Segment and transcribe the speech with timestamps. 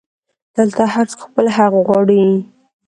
[0.57, 2.23] دلته هرڅوک خپل حق غواړي